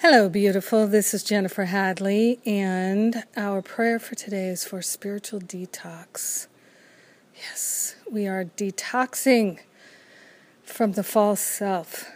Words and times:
Hello, 0.00 0.28
beautiful. 0.28 0.86
This 0.86 1.12
is 1.12 1.24
Jennifer 1.24 1.64
Hadley, 1.64 2.38
and 2.46 3.24
our 3.36 3.60
prayer 3.60 3.98
for 3.98 4.14
today 4.14 4.46
is 4.46 4.64
for 4.64 4.80
spiritual 4.80 5.40
detox. 5.40 6.46
Yes, 7.34 7.96
we 8.08 8.28
are 8.28 8.44
detoxing 8.44 9.58
from 10.62 10.92
the 10.92 11.02
false 11.02 11.40
self. 11.40 12.12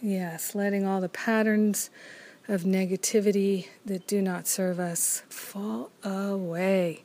Yes, 0.00 0.54
letting 0.54 0.86
all 0.86 1.00
the 1.00 1.08
patterns 1.08 1.90
of 2.46 2.62
negativity 2.62 3.70
that 3.84 4.06
do 4.06 4.22
not 4.22 4.46
serve 4.46 4.78
us 4.78 5.24
fall 5.28 5.90
away. 6.04 7.02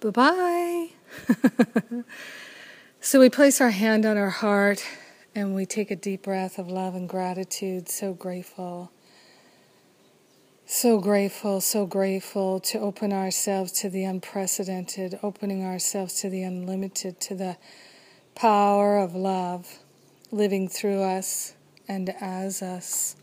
Bye 0.00 0.10
bye. 0.10 0.88
so 3.00 3.20
we 3.20 3.30
place 3.30 3.60
our 3.60 3.70
hand 3.70 4.04
on 4.04 4.16
our 4.16 4.30
heart 4.30 4.84
and 5.36 5.54
we 5.54 5.66
take 5.66 5.92
a 5.92 5.96
deep 5.96 6.22
breath 6.22 6.58
of 6.58 6.68
love 6.68 6.96
and 6.96 7.08
gratitude, 7.08 7.88
so 7.88 8.12
grateful 8.12 8.90
so 10.68 10.98
grateful, 10.98 11.60
so 11.60 11.86
grateful 11.86 12.58
to 12.58 12.80
open 12.80 13.12
ourselves 13.12 13.70
to 13.70 13.88
the 13.88 14.02
unprecedented, 14.02 15.16
opening 15.22 15.64
ourselves 15.64 16.20
to 16.20 16.28
the 16.28 16.42
unlimited, 16.42 17.20
to 17.20 17.36
the 17.36 17.56
power 18.34 18.98
of 18.98 19.14
love 19.14 19.78
living 20.32 20.68
through 20.68 21.02
us 21.02 21.54
and 21.86 22.12
as 22.20 22.62
us. 22.62 23.14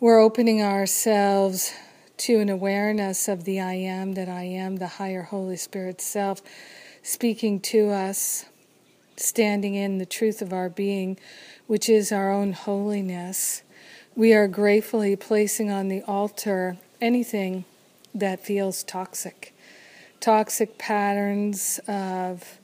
We're 0.00 0.18
opening 0.18 0.62
ourselves 0.62 1.74
to 2.18 2.40
an 2.40 2.48
awareness 2.48 3.28
of 3.28 3.44
the 3.44 3.60
I 3.60 3.74
am 3.74 4.14
that 4.14 4.30
I 4.30 4.44
am, 4.44 4.76
the 4.76 4.86
higher 4.86 5.24
Holy 5.24 5.56
Spirit 5.56 6.00
self, 6.00 6.40
speaking 7.02 7.60
to 7.60 7.90
us, 7.90 8.46
standing 9.18 9.74
in 9.74 9.98
the 9.98 10.06
truth 10.06 10.40
of 10.40 10.54
our 10.54 10.70
being, 10.70 11.18
which 11.66 11.90
is 11.90 12.12
our 12.12 12.32
own 12.32 12.54
holiness 12.54 13.62
we 14.16 14.32
are 14.32 14.48
gratefully 14.48 15.14
placing 15.14 15.70
on 15.70 15.88
the 15.88 16.02
altar 16.04 16.78
anything 17.02 17.66
that 18.14 18.40
feels 18.40 18.82
toxic. 18.82 19.54
Toxic 20.20 20.78
patterns 20.78 21.78
of 21.86 22.58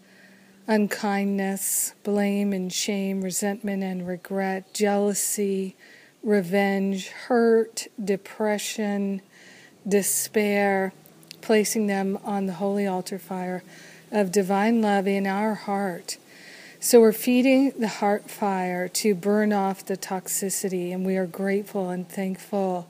unkindness, 0.67 1.93
blame 2.03 2.55
and 2.55 2.73
shame, 2.73 3.21
resentment 3.21 3.83
and 3.83 4.09
regret, 4.09 4.73
jealousy, 4.73 5.77
revenge, 6.23 7.09
hurt, 7.09 7.87
depression, 8.03 9.21
despair, 9.87 10.95
placing 11.43 11.87
them 11.87 12.19
on 12.25 12.47
the 12.47 12.55
holy 12.55 12.87
altar 12.87 13.19
fire 13.19 13.63
of 14.11 14.33
divine 14.33 14.81
love 14.81 15.07
in 15.07 15.27
our 15.27 15.55
heart 15.55 16.17
so 16.85 17.01
we're 17.01 17.13
feeding 17.13 17.73
the 17.79 17.87
heart 17.87 18.29
fire 18.29 18.89
to 18.89 19.15
burn 19.15 19.53
off 19.53 19.87
the 19.87 19.97
toxicity, 19.97 20.93
and 20.93 21.07
we 21.07 21.17
are 21.17 21.29
grateful 21.29 21.91
and 21.91 22.09
thankful 22.09 22.89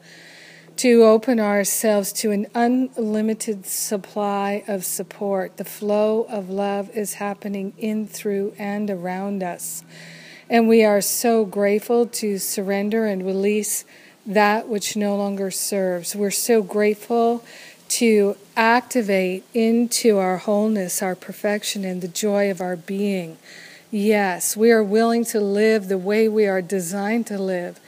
to 0.77 1.03
open 1.03 1.39
ourselves 1.39 2.11
to 2.11 2.31
an 2.31 2.47
unlimited 2.55 3.67
supply 3.67 4.65
of 4.67 4.87
support. 4.87 5.59
The 5.59 5.67
flow 5.67 6.23
of 6.31 6.48
love 6.48 6.89
is 6.97 7.15
happening 7.15 7.75
in, 7.77 8.07
through, 8.07 8.55
and 8.59 8.89
around 8.89 9.43
us. 9.43 9.85
And 10.48 10.70
we 10.70 10.83
are 10.85 11.03
so 11.03 11.45
grateful 11.45 12.07
to 12.07 12.39
surrender 12.39 13.05
and 13.05 13.27
release 13.27 13.85
that 14.25 14.69
which 14.69 14.97
no 14.97 15.15
longer 15.17 15.51
serves. 15.51 16.17
We're 16.17 16.31
so 16.31 16.63
grateful 16.63 17.45
to 17.89 18.39
activate 18.57 19.45
into 19.53 20.17
our 20.17 20.39
wholeness, 20.39 21.03
our 21.03 21.15
perfection, 21.15 21.85
and 21.85 22.01
the 22.01 22.09
joy 22.09 22.51
of 22.51 22.63
our 22.63 22.77
being. 22.77 23.37
Yes, 23.95 24.57
we 24.57 24.73
are 24.73 24.83
willing 24.83 25.23
to 25.27 25.39
live 25.39 25.89
the 25.89 25.98
way 25.98 26.27
we 26.27 26.47
are 26.47 26.62
designed 26.62 27.27
to 27.27 27.37
live 27.37 27.79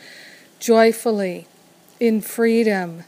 joyfully, 0.60 1.46
in 1.98 2.20
freedom, 2.20 3.04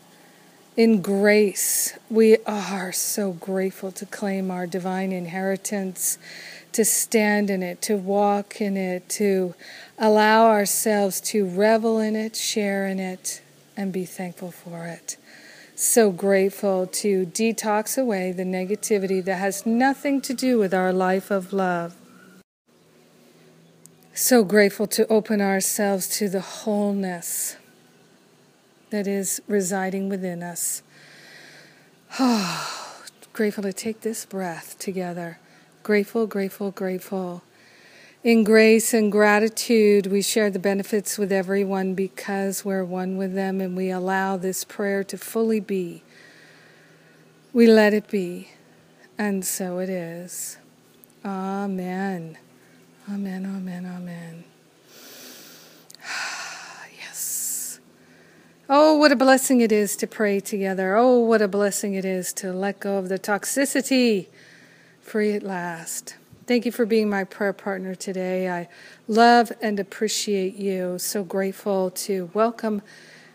in 0.78 1.02
grace. 1.02 1.92
We 2.08 2.38
are 2.46 2.92
so 2.92 3.32
grateful 3.32 3.92
to 3.92 4.06
claim 4.06 4.50
our 4.50 4.66
divine 4.66 5.12
inheritance, 5.12 6.16
to 6.72 6.86
stand 6.86 7.50
in 7.50 7.62
it, 7.62 7.82
to 7.82 7.98
walk 7.98 8.62
in 8.62 8.78
it, 8.78 9.10
to 9.10 9.54
allow 9.98 10.46
ourselves 10.46 11.20
to 11.32 11.44
revel 11.44 11.98
in 11.98 12.16
it, 12.16 12.34
share 12.34 12.86
in 12.86 12.98
it, 12.98 13.42
and 13.76 13.92
be 13.92 14.06
thankful 14.06 14.52
for 14.52 14.86
it. 14.86 15.18
So 15.74 16.10
grateful 16.10 16.86
to 16.86 17.26
detox 17.26 18.00
away 18.00 18.32
the 18.32 18.44
negativity 18.44 19.22
that 19.22 19.36
has 19.36 19.66
nothing 19.66 20.22
to 20.22 20.32
do 20.32 20.58
with 20.58 20.72
our 20.72 20.94
life 20.94 21.30
of 21.30 21.52
love. 21.52 21.94
So 24.18 24.44
grateful 24.44 24.86
to 24.86 25.06
open 25.08 25.42
ourselves 25.42 26.08
to 26.16 26.30
the 26.30 26.40
wholeness 26.40 27.58
that 28.88 29.06
is 29.06 29.42
residing 29.46 30.08
within 30.08 30.42
us. 30.42 30.82
Oh, 32.18 33.02
grateful 33.34 33.62
to 33.64 33.74
take 33.74 34.00
this 34.00 34.24
breath 34.24 34.78
together. 34.78 35.38
Grateful, 35.82 36.26
grateful, 36.26 36.70
grateful. 36.70 37.42
In 38.24 38.42
grace 38.42 38.94
and 38.94 39.12
gratitude, 39.12 40.06
we 40.06 40.22
share 40.22 40.48
the 40.48 40.58
benefits 40.58 41.18
with 41.18 41.30
everyone 41.30 41.92
because 41.92 42.64
we're 42.64 42.86
one 42.86 43.18
with 43.18 43.34
them 43.34 43.60
and 43.60 43.76
we 43.76 43.90
allow 43.90 44.38
this 44.38 44.64
prayer 44.64 45.04
to 45.04 45.18
fully 45.18 45.60
be. 45.60 46.02
We 47.52 47.66
let 47.66 47.92
it 47.92 48.08
be, 48.08 48.48
and 49.18 49.44
so 49.44 49.78
it 49.78 49.90
is. 49.90 50.56
Amen. 51.22 52.38
Amen, 53.08 53.46
amen, 53.46 53.86
amen. 53.86 54.44
yes. 56.98 57.78
Oh, 58.68 58.96
what 58.96 59.12
a 59.12 59.16
blessing 59.16 59.60
it 59.60 59.70
is 59.70 59.94
to 59.96 60.08
pray 60.08 60.40
together. 60.40 60.96
Oh, 60.96 61.20
what 61.20 61.40
a 61.40 61.46
blessing 61.46 61.94
it 61.94 62.04
is 62.04 62.32
to 62.34 62.52
let 62.52 62.80
go 62.80 62.98
of 62.98 63.08
the 63.08 63.18
toxicity 63.18 64.26
free 65.00 65.34
at 65.34 65.44
last. 65.44 66.16
Thank 66.48 66.66
you 66.66 66.72
for 66.72 66.84
being 66.84 67.08
my 67.08 67.22
prayer 67.22 67.52
partner 67.52 67.94
today. 67.94 68.50
I 68.50 68.68
love 69.06 69.52
and 69.62 69.78
appreciate 69.78 70.56
you. 70.56 70.98
So 70.98 71.22
grateful 71.22 71.90
to 71.92 72.30
welcome 72.34 72.82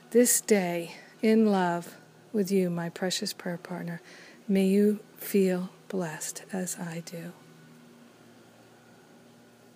this 0.10 0.42
day 0.42 0.96
in 1.22 1.46
love 1.46 1.96
with 2.34 2.52
you, 2.52 2.70
my 2.70 2.90
precious 2.90 3.32
prayer 3.32 3.58
partner. 3.58 4.02
May 4.50 4.66
you 4.66 5.00
feel 5.16 5.70
blessed 5.88 6.44
as 6.52 6.78
I 6.78 7.04
do. 7.06 7.32